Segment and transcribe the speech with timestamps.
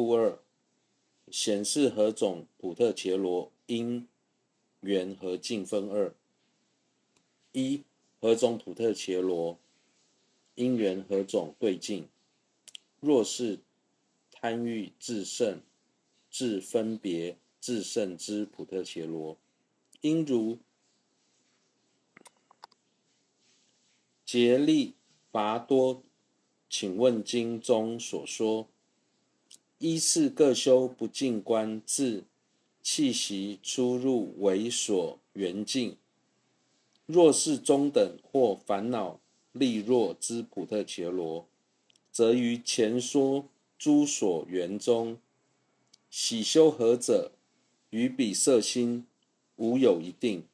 [0.00, 0.38] 故二，
[1.28, 4.06] 显示何种普特伽罗因
[4.78, 6.14] 缘和境分二。
[7.50, 7.82] 一、
[8.20, 9.58] 何种普特伽罗
[10.54, 12.08] 因缘何种对境？
[13.00, 13.58] 若是
[14.30, 15.60] 贪欲自胜、
[16.30, 19.36] 自分别自胜之普特伽罗，
[20.02, 20.58] 应如
[24.24, 24.94] 竭力
[25.32, 26.04] 伐多
[26.70, 28.68] 请问经中所说。
[29.78, 32.24] 依次各修不净观，自
[32.82, 35.96] 气息出入为所缘境。
[37.06, 39.20] 若是中等或烦恼
[39.52, 41.46] 利弱之普特伽罗，
[42.10, 43.46] 则于前说
[43.78, 45.18] 诸所缘中，
[46.10, 47.30] 喜修何者，
[47.90, 49.06] 于彼色心
[49.56, 50.44] 无有一定。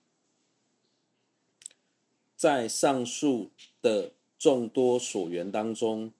[2.36, 3.48] 在上述
[3.80, 6.12] 的众多所缘当中，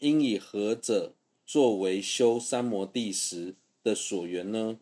[0.00, 1.14] 应以何者？
[1.48, 4.78] 作为修三摩地时的所缘呢？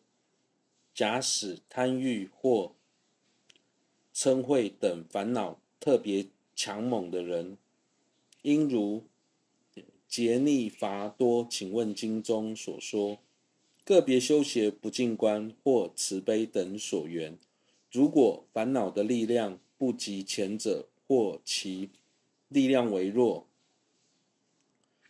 [0.92, 2.74] 假使贪欲或
[4.12, 7.56] 嗔恚等烦恼特别强猛的人，
[8.42, 9.04] 应如
[10.08, 13.20] 《竭利伐多请问经》中所说，
[13.84, 17.38] 个别修习不净观或慈悲等所缘。
[17.92, 21.90] 如果烦恼的力量不及前者，或其
[22.48, 23.46] 力量为弱，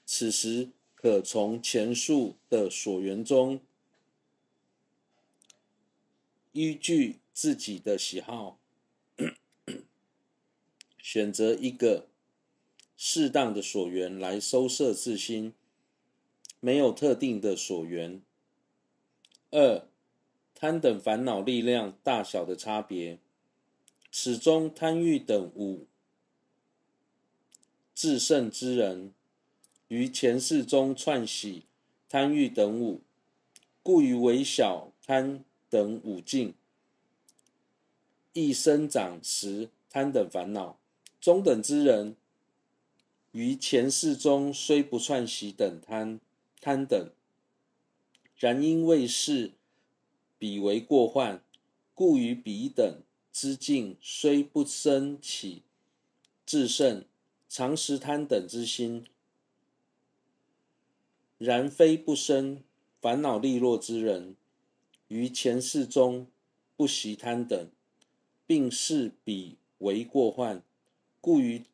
[0.04, 0.68] 此时，
[1.06, 3.60] 可从前述的所缘中，
[6.50, 8.58] 依据自己的喜好，
[10.98, 12.08] 选择一个
[12.96, 15.54] 适当的所缘来收摄自心，
[16.58, 18.20] 没有特定的所缘。
[19.52, 19.86] 二、
[20.56, 23.20] 贪等烦恼力量大小的差别，
[24.10, 25.86] 始终贪欲等五
[27.94, 29.14] 自胜之人。
[29.88, 31.64] 于前世中串喜
[32.08, 33.00] 贪欲等五，
[33.82, 36.54] 故于微小贪等五境，
[38.32, 40.78] 亦生长时贪等烦恼。
[41.20, 42.16] 中等之人，
[43.32, 46.20] 于前世中虽不串喜等贪
[46.60, 47.10] 贪等，
[48.36, 49.52] 然因为是
[50.38, 51.42] 彼为过患，
[51.94, 53.00] 故于彼等
[53.32, 55.62] 之境虽不生起
[56.44, 57.04] 自胜
[57.48, 59.04] 常时贪等之心。
[61.38, 62.62] 然非不生
[63.00, 64.36] 烦恼利落之人，
[65.08, 66.26] 于前世中
[66.76, 67.70] 不习贪等，
[68.46, 70.62] 并视彼为过患，
[71.20, 71.64] 故于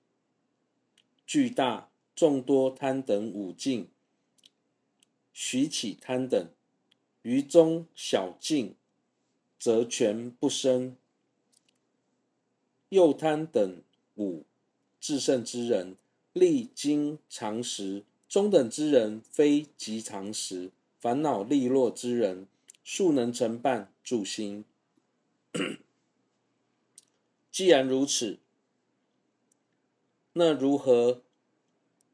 [1.24, 3.88] 巨大众多贪等五境，
[5.32, 6.48] 许起贪等；
[7.22, 8.74] 于中小境，
[9.58, 10.96] 则全不生。
[12.88, 13.80] 又贪等
[14.16, 14.44] 五
[15.00, 15.96] 自胜之人，
[16.32, 18.04] 历经常时。
[18.32, 22.46] 中等之人非极常时，烦恼利落之人，
[22.82, 24.64] 速能成办住心。
[27.52, 28.38] 既然如此，
[30.32, 31.20] 那如何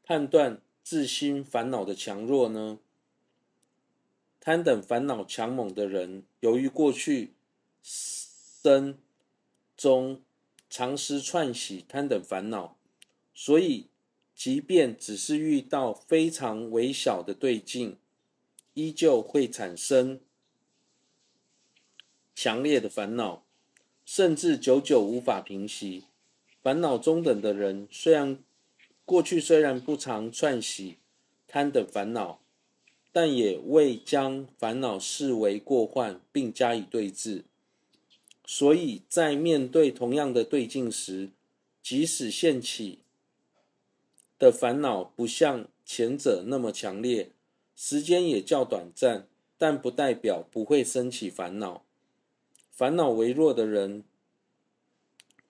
[0.03, 2.79] 判断自心烦恼的强弱呢？
[4.41, 7.31] 贪等烦恼强猛的人，由于过去
[7.81, 8.97] 生
[9.77, 10.21] 中
[10.69, 12.75] 常时串喜贪等烦恼，
[13.33, 13.88] 所以。
[14.39, 17.97] 即便只是遇到非常微小的对境，
[18.73, 20.21] 依旧会产生
[22.33, 23.43] 强烈的烦恼，
[24.05, 26.05] 甚至久久无法平息。
[26.63, 28.41] 烦恼中等的人，虽然
[29.03, 30.99] 过去虽然不常串习
[31.45, 32.39] 贪等烦恼，
[33.11, 37.43] 但也未将烦恼视为过患，并加以对治。
[38.45, 41.31] 所以在面对同样的对境时，
[41.83, 42.99] 即使现起。
[44.39, 47.31] 的烦恼不像前者那么强烈，
[47.75, 49.27] 时间也较短暂，
[49.57, 51.83] 但不代表不会升起烦恼。
[52.71, 54.05] 烦恼微弱的人，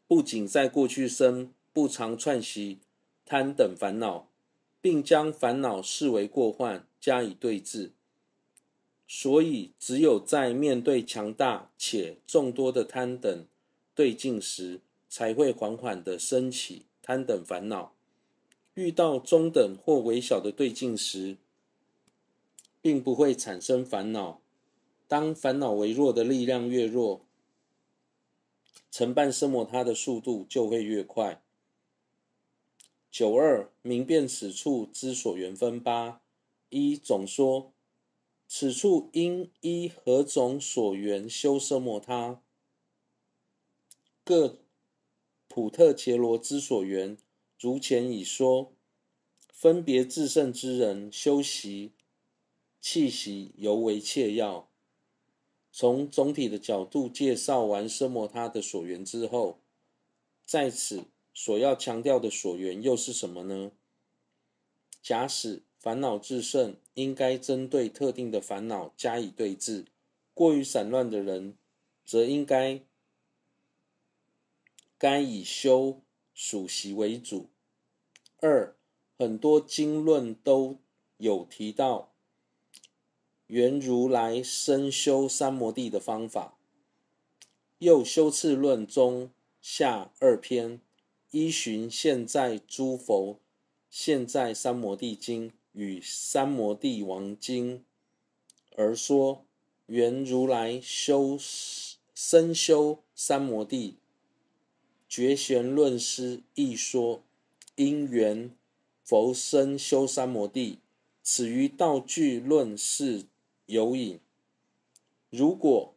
[0.07, 2.79] 不仅在过去生不常串习
[3.23, 4.27] 贪等烦恼，
[4.81, 7.91] 并将烦恼视为过患，加以对治。
[9.07, 13.45] 所以，只有在面对强大且众多的贪等
[13.93, 17.93] 对境时，才会缓缓地升起贪等烦恼。
[18.79, 21.35] 遇到中等或微小的对境时，
[22.81, 24.39] 并不会产生烦恼。
[25.05, 27.25] 当烦恼微弱的力量越弱，
[28.89, 31.41] 成办奢摩他的速度就会越快。
[33.11, 36.21] 九二明辨此处之所缘分八
[36.69, 37.73] 一总说，
[38.47, 42.41] 此处应依何种所缘修奢摩他？
[44.23, 44.59] 各
[45.49, 47.17] 普特伽罗之所缘。
[47.59, 48.71] 如前已说，
[49.51, 51.91] 分别自胜之人修习
[52.79, 54.69] 气息尤为切要。
[55.71, 59.59] 从总体的角度介绍完奢摩他的所缘之后，
[60.45, 63.71] 在此所要强调的所缘又是什么呢？
[65.01, 69.83] 假使烦恼炽盛，应该针对特定的烦恼加以对治；
[70.33, 71.57] 过于散乱的人，
[72.05, 72.81] 则应该
[74.97, 76.01] 该以修
[76.41, 77.49] 数息为主。
[78.39, 78.73] 二，
[79.17, 80.77] 很多经论都
[81.17, 82.13] 有提到。
[83.47, 86.57] 缘如来生修三摩地的方法，
[87.79, 89.31] 又修次论中
[89.61, 90.79] 下二篇，
[91.31, 93.41] 依循现在诸佛
[93.89, 97.83] 现在三摩地经与三摩地王经
[98.77, 99.43] 而说，
[99.87, 101.37] 缘如来修
[102.15, 103.98] 生修三摩地，
[105.09, 107.21] 觉玄论师一说，
[107.75, 108.55] 因缘
[109.03, 110.79] 佛生修三摩地，
[111.21, 113.25] 此于道具论是。
[113.71, 114.19] 有引，
[115.29, 115.93] 如果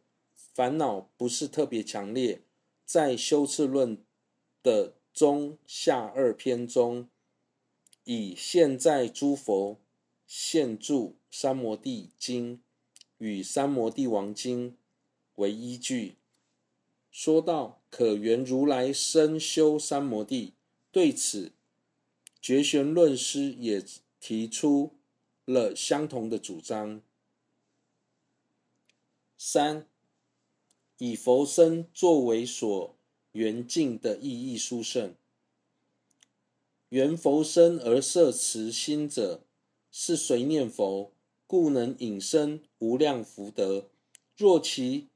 [0.53, 2.43] 烦恼不是特别强烈，
[2.85, 3.97] 在修次论
[4.61, 7.09] 的中下二篇中，
[8.03, 9.79] 以现在诸佛
[10.27, 12.61] 现住三摩地经
[13.17, 14.77] 与三摩地王经
[15.37, 16.17] 为依据，
[17.13, 20.55] 说到可缘如来生修三摩地，
[20.91, 21.51] 对此
[22.41, 23.85] 觉玄论师也
[24.19, 24.95] 提出
[25.45, 27.03] 了相同的主张。
[29.37, 29.87] 三，
[30.97, 32.95] 以佛身作为所
[33.33, 35.13] 缘境的意义殊胜，
[36.89, 39.43] 缘佛身而摄持心者，
[39.91, 41.11] 是随念佛，
[41.45, 43.91] 故能引生无量福德；
[44.35, 45.09] 若其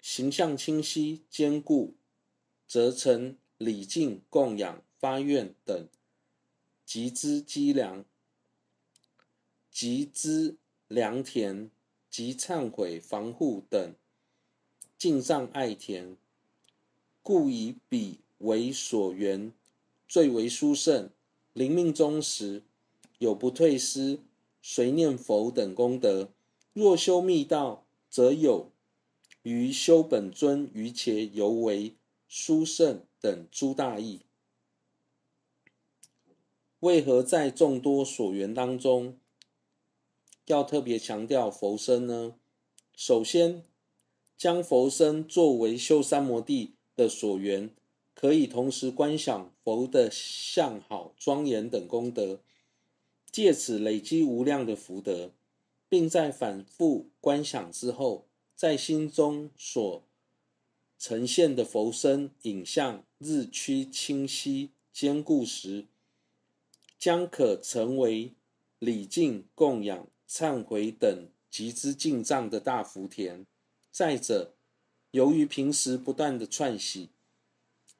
[0.00, 1.94] 形象清晰坚固，
[2.66, 5.88] 则成礼敬供养发愿等
[6.84, 8.04] 集资积粮，
[9.70, 10.56] 集资
[10.88, 11.70] 良田。
[12.10, 13.94] 及忏悔、防护等
[14.98, 16.16] 敬藏爱田，
[17.22, 19.52] 故以彼为所缘
[20.08, 21.08] 最为殊胜。
[21.52, 22.64] 临命终时，
[23.18, 24.18] 有不退失
[24.60, 26.30] 随念佛等功德。
[26.72, 28.69] 若修密道，则有
[29.42, 31.94] 于修本尊于且尤为
[32.28, 34.20] 殊胜等诸大义。
[36.80, 39.18] 为何在众多所缘当中，
[40.46, 42.34] 要特别强调佛身呢？
[42.94, 43.64] 首先，
[44.36, 47.70] 将佛身作为修三摩地的所缘，
[48.14, 52.40] 可以同时观想佛的相好、庄严等功德，
[53.30, 55.32] 借此累积无量的福德，
[55.88, 58.26] 并在反复观想之后，
[58.60, 60.04] 在心中所
[60.98, 65.86] 呈现的佛身影像日趋清晰坚固时，
[66.98, 68.34] 将可成为
[68.78, 70.06] 礼敬供养。
[70.28, 73.46] 忏悔等集资进藏的大福田。
[73.90, 74.52] 再者，
[75.12, 77.08] 由于平时不断的串习，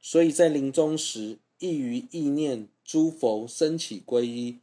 [0.03, 4.59] 所以在临终时易于意念诸佛生起皈依，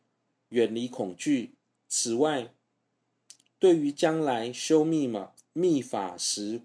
[0.50, 1.56] 远离恐惧。
[1.90, 2.54] 此外，
[3.58, 6.62] 对于将来修密码密法时，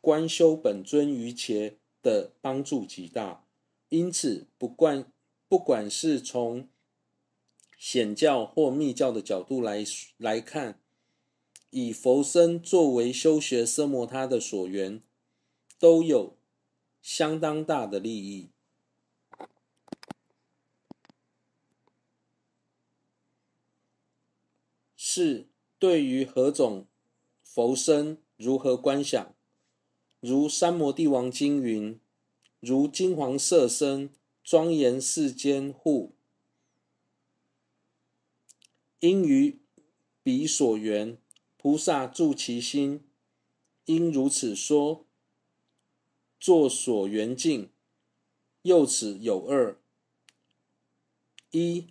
[0.00, 3.44] 观修本尊于伽的帮助极大。
[3.88, 5.12] 因此，不管
[5.48, 6.68] 不管是从
[7.76, 9.84] 显教或密教的角度来
[10.18, 10.78] 来看，
[11.70, 15.02] 以佛身作为修学奢摩他的所缘，
[15.80, 16.36] 都有
[17.02, 18.50] 相当大的利益。
[24.96, 25.48] 是
[25.80, 26.86] 对于何种
[27.54, 29.34] 佛身如何观想，
[30.20, 32.00] 如《三摩地王经》云
[32.60, 34.08] ：“如金黄色身，
[34.42, 36.14] 庄严世间护。”
[39.00, 39.60] 因于
[40.22, 41.18] 彼所缘，
[41.58, 43.04] 菩萨住其心。
[43.84, 45.04] 应如此说，
[46.40, 47.68] 作所缘境。
[48.62, 49.78] 又此有二：
[51.50, 51.88] 一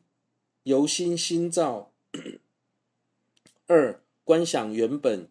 [0.64, 1.92] 由心心造；
[3.68, 5.31] 二观想原本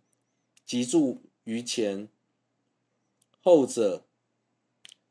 [0.71, 2.09] 即住于前。
[3.41, 4.05] 后者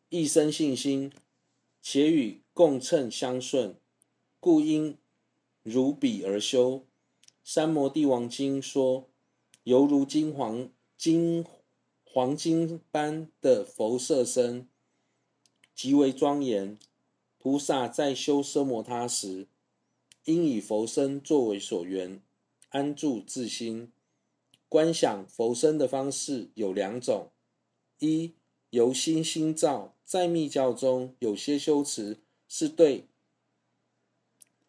[0.07, 1.11] 一生信心，
[1.81, 3.75] 且与共称相顺，
[4.39, 4.97] 故应。
[5.61, 6.85] 如彼而修，
[7.43, 9.09] 三摩地王经说，
[9.63, 11.45] 犹如金黄金
[12.05, 14.65] 黄金般的佛色身，
[15.75, 16.79] 极为庄严。
[17.37, 19.49] 菩萨在修奢摩他时，
[20.23, 22.21] 应以佛身作为所缘，
[22.69, 23.91] 安住自心。
[24.69, 27.31] 观想佛身的方式有两种：
[27.99, 28.35] 一
[28.69, 33.07] 由心心造，在密教中有些修持是对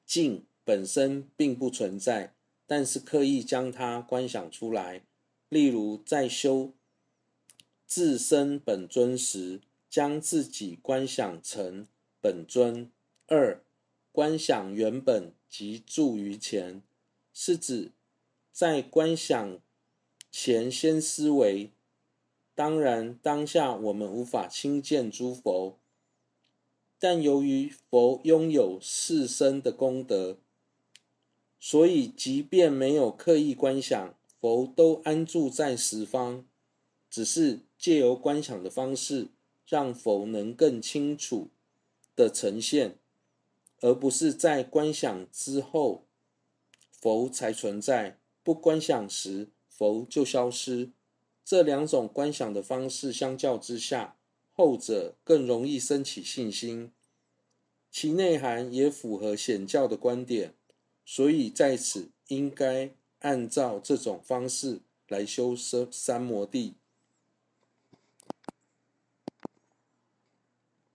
[0.04, 0.44] 境。
[0.62, 2.32] 本身并不存在，
[2.64, 5.02] 但是刻意将它观想出来。
[5.48, 6.74] 例如，在修
[7.86, 11.88] 自身本尊时，将自己观想成
[12.20, 12.88] 本尊。
[13.26, 13.64] 二、
[14.12, 16.82] 观想原本即住于前，
[17.32, 17.90] 是指
[18.52, 19.58] 在观想
[20.30, 21.70] 前先思维。
[22.54, 25.78] 当然，当下我们无法亲见诸佛，
[26.98, 30.36] 但由于佛拥有四身的功德，
[31.58, 36.44] 所以即便没有刻意观想，佛都安住在十方。
[37.08, 39.28] 只是借由观想的方式，
[39.66, 41.48] 让佛能更清楚
[42.14, 42.98] 的呈现，
[43.80, 46.04] 而不是在观想之后
[46.92, 49.48] 佛才存在，不观想时
[49.80, 50.90] 佛就消失。
[51.42, 54.18] 这两种观想的方式相较之下，
[54.52, 56.92] 后者更容易升起信心，
[57.90, 60.52] 其内涵也符合显教的观点，
[61.06, 65.56] 所以在此应该按照这种方式来修
[65.90, 66.74] 三摩地。